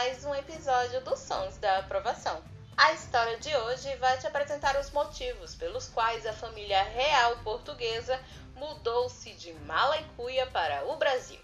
[0.00, 2.42] mais um episódio dos Sons da Aprovação.
[2.74, 8.18] A história de hoje vai te apresentar os motivos pelos quais a família real portuguesa
[8.56, 11.38] mudou-se de Malacuia para o Brasil.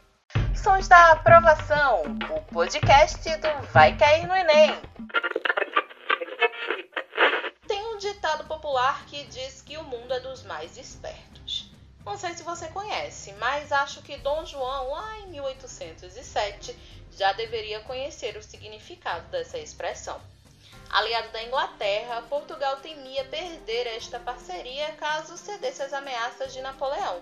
[0.55, 4.75] Sons da Aprovação, o podcast do Vai Cair no Enem.
[7.69, 11.66] Tem um ditado popular que diz que o mundo é dos mais espertos.
[12.07, 16.79] Não sei se você conhece, mas acho que Dom João, lá em 1807,
[17.11, 20.21] já deveria conhecer o significado dessa expressão.
[20.89, 27.21] Aliado da Inglaterra, Portugal temia perder esta parceria caso cedesse às ameaças de Napoleão,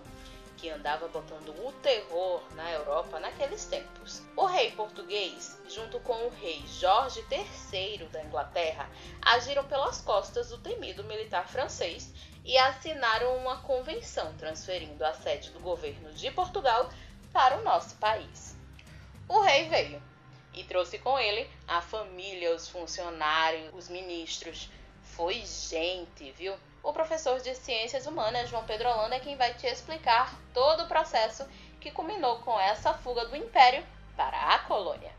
[0.59, 4.20] que andava botando o terror na Europa naqueles tempos.
[4.37, 8.87] O rei português, junto com o rei Jorge III da Inglaterra,
[9.23, 12.12] agiram pelas costas do temido militar francês
[12.44, 16.90] e assinaram uma convenção transferindo a sede do governo de Portugal
[17.32, 18.56] para o nosso país.
[19.26, 20.02] O rei veio
[20.52, 24.68] e trouxe com ele a família, os funcionários, os ministros.
[25.02, 26.54] Foi gente, viu?
[26.82, 30.86] O professor de Ciências Humanas, João Pedro Holanda, é quem vai te explicar todo o
[30.86, 31.48] processo
[31.80, 33.84] que culminou com essa fuga do Império
[34.16, 35.12] para a colônia.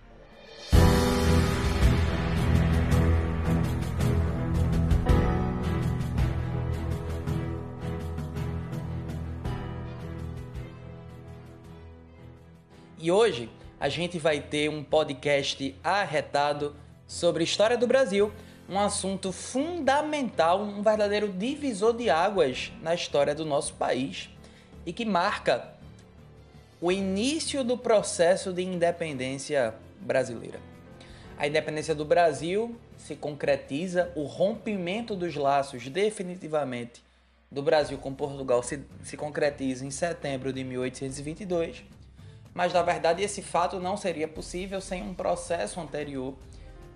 [13.05, 16.75] E hoje a gente vai ter um podcast arretado
[17.05, 18.33] sobre história do Brasil,
[18.67, 24.31] um assunto fundamental, um verdadeiro divisor de águas na história do nosso país
[24.87, 25.75] e que marca
[26.81, 30.59] o início do processo de independência brasileira.
[31.37, 37.03] A independência do Brasil se concretiza, o rompimento dos laços definitivamente
[37.51, 41.85] do Brasil com Portugal se, se concretiza em setembro de 1822
[42.55, 46.33] mas na verdade esse fato não seria possível sem um processo anterior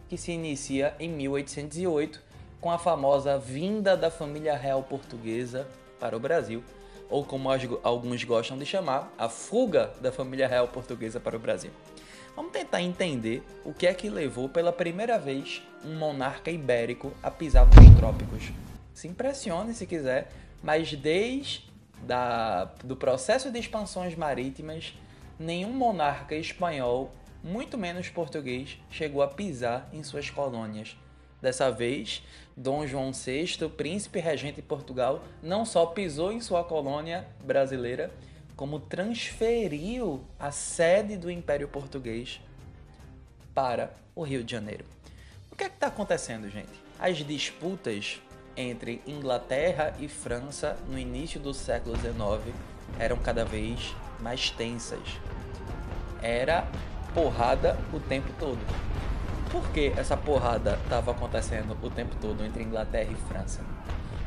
[0.07, 2.21] que se inicia em 1808
[2.61, 5.67] com a famosa vinda da família real portuguesa
[5.99, 6.64] para o Brasil,
[7.09, 7.49] ou como
[7.83, 11.71] alguns gostam de chamar, a fuga da família real portuguesa para o Brasil.
[12.36, 17.30] Vamos tentar entender o que é que levou pela primeira vez um monarca ibérico a
[17.30, 18.52] pisar nos trópicos.
[18.93, 20.31] Se impressione se quiser,
[20.64, 21.69] mas desde
[22.03, 24.93] da, do processo de expansões marítimas
[25.39, 27.11] nenhum monarca espanhol,
[27.42, 30.98] muito menos português, chegou a pisar em suas colônias.
[31.42, 32.22] Dessa vez,
[32.55, 38.11] Dom João VI, príncipe regente de Portugal, não só pisou em sua colônia brasileira,
[38.58, 42.42] como transferiu a sede do Império Português
[43.54, 44.83] para o Rio de Janeiro.
[45.49, 46.70] O que é está acontecendo, gente?
[46.99, 48.22] As disputas
[48.58, 52.54] entre Inglaterra e França no início do século XIX
[52.99, 55.19] eram cada vez mais tensas.
[56.21, 56.67] Era
[57.13, 58.59] porrada o tempo todo.
[59.52, 63.61] Por que essa porrada estava acontecendo o tempo todo entre Inglaterra e França?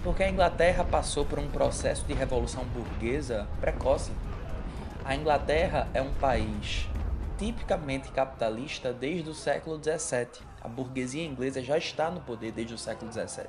[0.03, 4.11] Porque a Inglaterra passou por um processo de revolução burguesa precoce.
[5.05, 6.89] A Inglaterra é um país
[7.39, 10.45] tipicamente capitalista desde o século XVII.
[10.61, 13.47] A burguesia inglesa já está no poder desde o século XVII.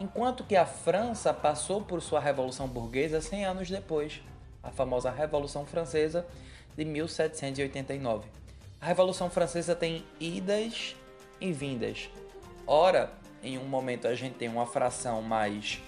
[0.00, 4.22] Enquanto que a França passou por sua revolução burguesa 100 anos depois
[4.62, 6.26] a famosa Revolução Francesa
[6.76, 8.28] de 1789.
[8.80, 10.94] A Revolução Francesa tem idas
[11.40, 12.08] e vindas.
[12.66, 15.80] Ora, em um momento a gente tem uma fração mais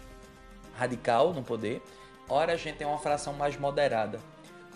[0.76, 1.82] radical no poder,
[2.28, 4.18] ora a gente tem uma fração mais moderada.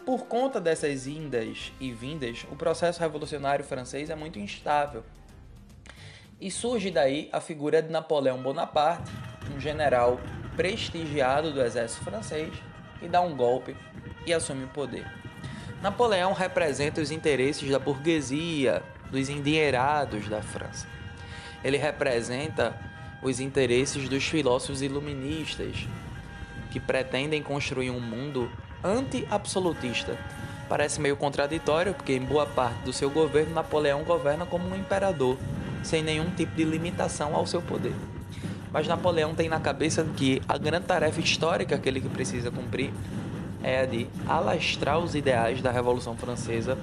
[0.05, 5.03] Por conta dessas indas e vindas, o processo revolucionário francês é muito instável.
[6.38, 9.11] E surge daí a figura de Napoleão Bonaparte,
[9.55, 10.21] um general
[10.56, 12.53] prestigiado do exército francês,
[13.05, 13.77] que dá um golpe
[14.25, 15.07] e assume o poder.
[15.83, 20.87] Napoleão representa os interesses da burguesia, dos endinheirados da França.
[21.63, 22.75] Ele representa
[23.23, 25.87] os interesses dos filósofos iluministas,
[26.71, 28.51] que pretendem construir um mundo
[28.83, 30.17] anti-absolutista.
[30.67, 35.37] Parece meio contraditório, porque em boa parte do seu governo, Napoleão governa como um imperador,
[35.83, 37.93] sem nenhum tipo de limitação ao seu poder.
[38.75, 42.93] Mas Napoleão tem na cabeça que a grande tarefa histórica que ele precisa cumprir
[43.62, 46.76] é a de alastrar os ideais da Revolução Francesa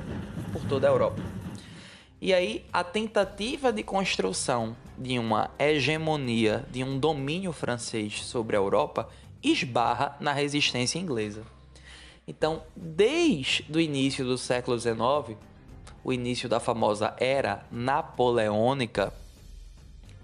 [0.53, 1.21] por toda a Europa.
[2.21, 8.59] E aí, a tentativa de construção de uma hegemonia, de um domínio francês sobre a
[8.59, 9.09] Europa,
[9.43, 11.41] esbarra na resistência inglesa.
[12.25, 15.38] Então, desde o início do século XIX,
[16.05, 19.11] o início da famosa Era Napoleônica,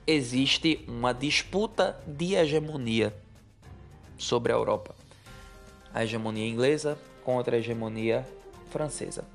[0.07, 3.13] existe uma disputa de hegemonia
[4.17, 4.95] sobre a Europa
[5.97, 8.23] a hegemonia inglesa contra a hegemonia
[8.69, 9.25] francesa.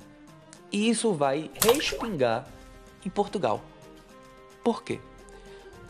[0.70, 2.46] E isso vai respingar
[3.04, 3.60] em Portugal.
[4.62, 5.00] Por quê?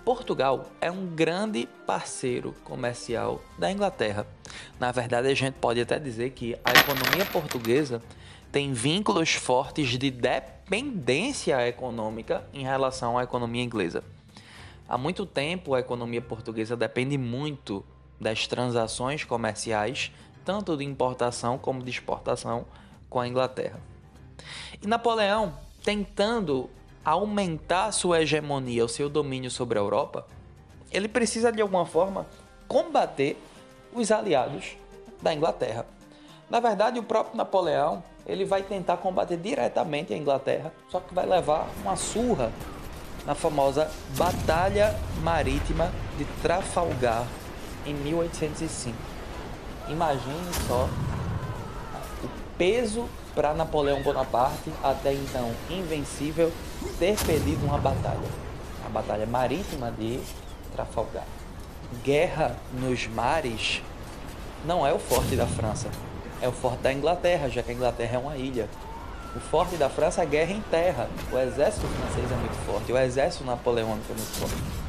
[0.02, 4.26] Portugal é um grande parceiro comercial da Inglaterra.
[4.81, 8.02] Na verdade, a gente pode até dizer que a economia portuguesa
[8.50, 14.02] tem vínculos fortes de dependência econômica em relação à economia inglesa.
[14.93, 17.83] Há muito tempo, a economia portuguesa depende muito
[18.21, 20.12] das transações comerciais,
[20.44, 22.67] tanto de importação como de exportação,
[23.09, 23.81] com a Inglaterra.
[24.83, 26.69] E Napoleão, tentando
[27.03, 30.27] aumentar sua hegemonia, o seu domínio sobre a Europa,
[30.91, 32.27] ele precisa de alguma forma
[32.69, 33.43] combater
[33.94, 34.77] os aliados
[35.23, 35.87] da Inglaterra.
[36.50, 41.25] Na verdade, o próprio Napoleão ele vai tentar combater diretamente a Inglaterra, só que vai
[41.25, 42.53] levar uma surra
[43.27, 47.27] na famosa Batalha Marítima de Trafalgar
[47.87, 48.97] em 1805.
[49.89, 50.89] Imagine só
[52.25, 56.53] o peso para Napoleão Bonaparte, até então invencível,
[56.99, 58.29] ter perdido uma batalha.
[58.85, 60.21] A Batalha Marítima de
[60.73, 61.27] Trafalgar.
[62.05, 63.83] Guerra nos mares
[64.65, 65.89] não é o forte da França,
[66.41, 68.69] é o forte da Inglaterra, já que a Inglaterra é uma ilha.
[69.34, 71.08] O forte da França é a guerra em terra.
[71.32, 74.82] O exército francês é muito forte, o exército napoleônico é muito forte.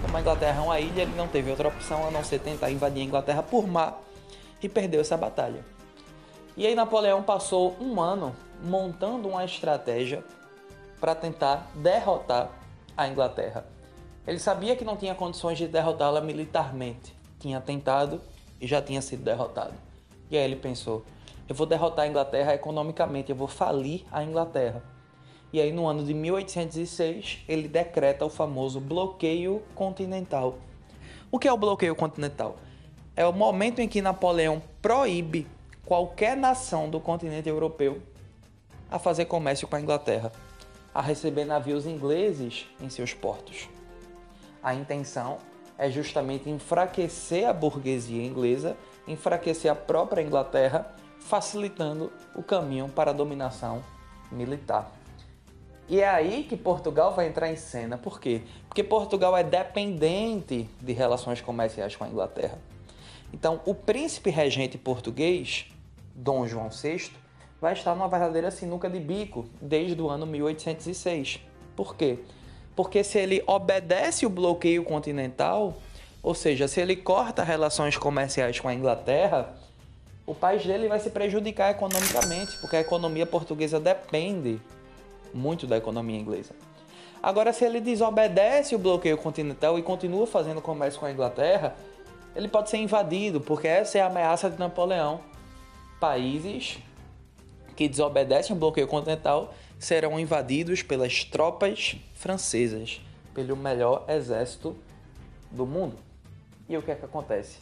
[0.00, 2.70] Como a Inglaterra é uma ilha, ele não teve outra opção a não ser tentar
[2.70, 4.00] invadir a Inglaterra por mar
[4.62, 5.64] e perdeu essa batalha.
[6.56, 10.24] E aí Napoleão passou um ano montando uma estratégia
[11.00, 12.50] para tentar derrotar
[12.96, 13.66] a Inglaterra.
[14.26, 17.14] Ele sabia que não tinha condições de derrotá-la militarmente.
[17.38, 18.20] Tinha tentado
[18.60, 19.74] e já tinha sido derrotado.
[20.30, 21.04] E aí ele pensou:
[21.48, 24.82] eu vou derrotar a Inglaterra economicamente, eu vou falir a Inglaterra.
[25.52, 30.58] E aí no ano de 1806 ele decreta o famoso bloqueio continental.
[31.30, 32.56] O que é o bloqueio continental?
[33.14, 35.46] É o momento em que Napoleão proíbe
[35.84, 38.00] qualquer nação do continente europeu
[38.90, 40.32] a fazer comércio com a Inglaterra,
[40.94, 43.68] a receber navios ingleses em seus portos.
[44.62, 45.38] A intenção
[45.76, 48.76] é justamente enfraquecer a burguesia inglesa,
[49.08, 50.94] enfraquecer a própria Inglaterra,
[51.26, 53.82] facilitando o caminho para a dominação
[54.30, 54.92] militar.
[55.88, 57.98] E é aí que Portugal vai entrar em cena.
[57.98, 58.42] Por quê?
[58.68, 62.58] Porque Portugal é dependente de relações comerciais com a Inglaterra.
[63.32, 65.66] Então, o príncipe regente português,
[66.14, 67.10] Dom João VI,
[67.60, 71.40] vai estar numa verdadeira sinuca de bico desde o ano 1806.
[71.74, 72.18] Por quê?
[72.74, 75.76] Porque se ele obedece o bloqueio continental,
[76.22, 79.54] ou seja, se ele corta relações comerciais com a Inglaterra,
[80.26, 84.60] o país dele vai se prejudicar economicamente, porque a economia portuguesa depende
[85.34, 86.54] muito da economia inglesa.
[87.22, 91.76] Agora, se ele desobedece o bloqueio continental e continua fazendo comércio com a Inglaterra,
[92.34, 95.20] ele pode ser invadido, porque essa é a ameaça de Napoleão.
[96.00, 96.78] Países
[97.76, 103.00] que desobedecem o bloqueio continental serão invadidos pelas tropas francesas,
[103.34, 104.76] pelo melhor exército
[105.50, 105.96] do mundo.
[106.68, 107.58] E o que é que acontece?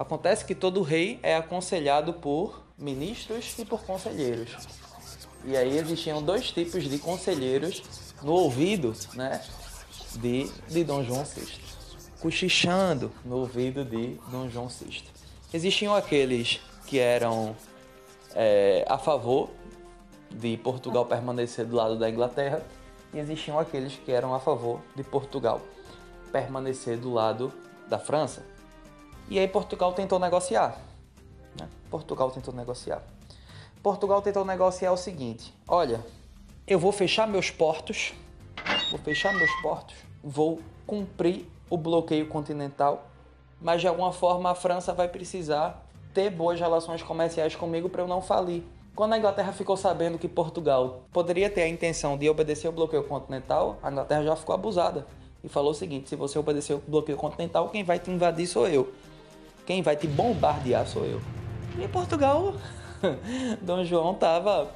[0.00, 4.56] Acontece que todo rei é aconselhado por ministros e por conselheiros.
[5.44, 7.82] E aí existiam dois tipos de conselheiros
[8.22, 9.42] no ouvido, né,
[10.12, 11.46] de, de Dom João VI.
[12.18, 15.04] Cochichando no ouvido de Dom João VI.
[15.52, 17.54] Existiam aqueles que eram
[18.34, 19.50] é, a favor
[20.30, 22.62] de Portugal permanecer do lado da Inglaterra
[23.12, 25.60] e existiam aqueles que eram a favor de Portugal
[26.32, 27.52] permanecer do lado
[27.86, 28.42] da França.
[29.30, 30.76] E aí Portugal tentou negociar.
[31.58, 31.68] Né?
[31.88, 33.00] Portugal tentou negociar.
[33.80, 36.04] Portugal tentou negociar o seguinte: olha,
[36.66, 38.12] eu vou fechar meus portos,
[38.90, 43.06] vou fechar meus portos, vou cumprir o bloqueio continental,
[43.60, 48.08] mas de alguma forma a França vai precisar ter boas relações comerciais comigo para eu
[48.08, 48.64] não falir.
[48.96, 53.04] Quando a Inglaterra ficou sabendo que Portugal poderia ter a intenção de obedecer o bloqueio
[53.04, 55.06] continental, a Inglaterra já ficou abusada
[55.42, 58.68] e falou o seguinte: se você obedecer o bloqueio continental, quem vai te invadir sou
[58.68, 58.92] eu.
[59.66, 61.20] Quem vai te bombardear sou eu.
[61.78, 62.54] E Portugal,
[63.62, 64.70] Dom João estava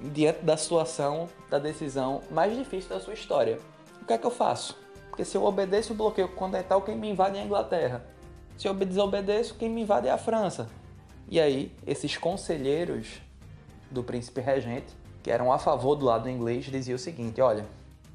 [0.00, 3.58] diante da situação, da decisão mais difícil da sua história.
[4.02, 4.76] O que é que eu faço?
[5.08, 8.04] Porque se eu obedeço o bloqueio continental, quem me invade é a Inglaterra.
[8.58, 10.68] Se eu desobedeço, quem me invade é a França.
[11.28, 13.20] E aí, esses conselheiros
[13.90, 17.64] do príncipe regente, que eram a favor do lado inglês, diziam o seguinte: olha,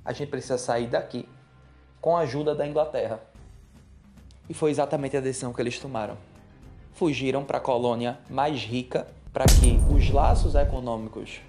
[0.06, 1.28] a gente precisa sair daqui
[2.00, 3.20] com a ajuda da Inglaterra.
[4.50, 6.18] E foi exatamente a decisão que eles tomaram.
[6.94, 11.40] Fugiram para a colônia mais rica para que os laços econômicos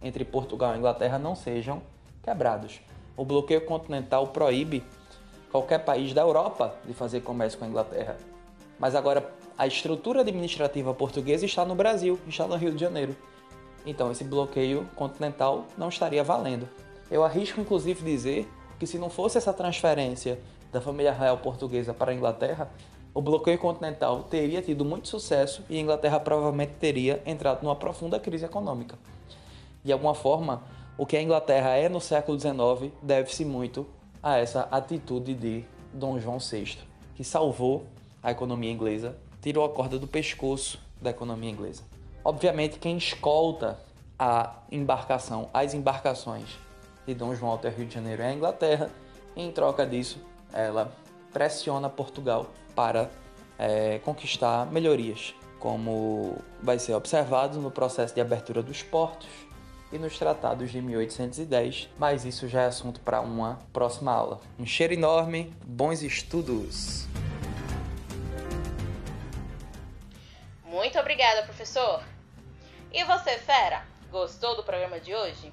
[0.00, 1.82] entre Portugal e Inglaterra não sejam
[2.22, 2.80] quebrados.
[3.16, 4.82] O bloqueio continental proíbe
[5.52, 8.16] qualquer país da Europa de fazer comércio com a Inglaterra.
[8.78, 13.16] Mas agora a estrutura administrativa portuguesa está no Brasil, está no Rio de Janeiro.
[13.84, 16.68] Então esse bloqueio continental não estaria valendo.
[17.10, 18.48] Eu arrisco inclusive dizer
[18.78, 20.38] que se não fosse essa transferência
[20.76, 22.70] da família real portuguesa para a Inglaterra,
[23.14, 28.20] o bloqueio continental teria tido muito sucesso e a Inglaterra provavelmente teria entrado numa profunda
[28.20, 28.98] crise econômica.
[29.82, 30.62] De alguma forma,
[30.98, 33.86] o que a Inglaterra é no século XIX deve-se muito
[34.22, 35.64] a essa atitude de
[35.94, 36.76] Dom João VI,
[37.14, 37.86] que salvou
[38.22, 41.84] a economia inglesa, tirou a corda do pescoço da economia inglesa.
[42.22, 43.78] Obviamente, quem escolta
[44.18, 46.58] a embarcação, as embarcações
[47.06, 48.90] de Dom João até Rio de Janeiro é a Inglaterra,
[49.34, 50.18] e em troca disso,
[50.56, 50.92] ela
[51.32, 53.10] pressiona Portugal para
[53.58, 59.28] é, conquistar melhorias, como vai ser observado no processo de abertura dos portos
[59.92, 64.40] e nos tratados de 1810, mas isso já é assunto para uma próxima aula.
[64.58, 67.06] Um cheiro enorme, bons estudos!
[70.64, 72.02] Muito obrigada, professor!
[72.92, 75.52] E você, fera, gostou do programa de hoje?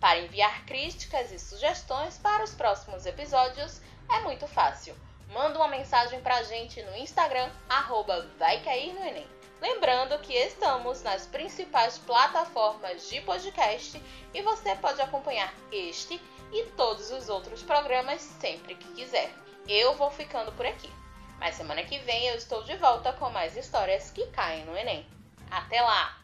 [0.00, 3.80] Para enviar críticas e sugestões para os próximos episódios
[4.12, 4.94] é muito fácil
[5.32, 9.26] manda uma mensagem pra gente no Instagram, arroba vai cair no Enem.
[9.60, 14.02] Lembrando que estamos nas principais plataformas de podcast
[14.34, 16.20] e você pode acompanhar este
[16.52, 19.30] e todos os outros programas sempre que quiser.
[19.68, 20.90] Eu vou ficando por aqui,
[21.38, 25.06] mas semana que vem eu estou de volta com mais histórias que caem no Enem.
[25.50, 26.18] Até lá!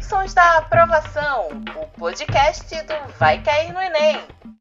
[0.00, 4.26] Sons da Aprovação, o podcast do Vai Cair no Enem.